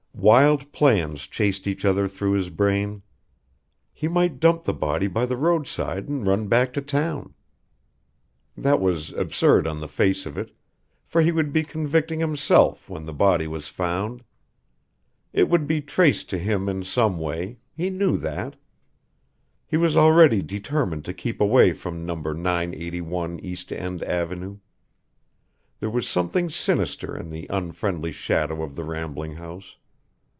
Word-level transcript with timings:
Wild 0.13 0.71
plans 0.71 1.25
chased 1.25 1.65
each 1.65 1.83
other 1.83 2.07
through 2.07 2.33
his 2.33 2.51
brain. 2.51 3.01
He 3.91 4.07
might 4.07 4.39
dump 4.39 4.65
the 4.65 4.73
body 4.73 5.07
by 5.07 5.25
the 5.25 5.35
roadside 5.35 6.07
and 6.07 6.27
run 6.27 6.47
back 6.47 6.73
to 6.73 6.81
town. 6.81 7.33
That 8.55 8.79
was 8.79 9.13
absurd 9.13 9.65
on 9.65 9.79
the 9.79 9.87
face 9.87 10.27
of 10.27 10.37
it, 10.37 10.55
for 11.07 11.23
he 11.23 11.31
would 11.31 11.51
be 11.51 11.63
convicting 11.63 12.19
himself 12.19 12.87
when 12.87 13.05
the 13.05 13.13
body 13.15 13.47
was 13.47 13.67
found. 13.69 14.23
It 15.33 15.49
would 15.49 15.65
be 15.65 15.81
traced 15.81 16.29
to 16.29 16.37
him 16.37 16.69
in 16.69 16.83
some 16.83 17.17
way 17.17 17.57
he 17.75 17.89
knew 17.89 18.15
that. 18.17 18.57
He 19.65 19.75
was 19.77 19.97
already 19.97 20.43
determined 20.43 21.03
to 21.05 21.15
keep 21.15 21.41
away 21.41 21.73
from 21.73 22.05
No. 22.05 22.13
981 22.13 23.39
East 23.39 23.73
End 23.73 24.03
Avenue. 24.03 24.59
There 25.79 25.89
was 25.89 26.07
something 26.07 26.47
sinister 26.47 27.17
in 27.17 27.31
the 27.31 27.47
unfriendly 27.49 28.11
shadow 28.11 28.61
of 28.61 28.75
the 28.75 28.83
rambling 28.83 29.31
house. 29.35 29.77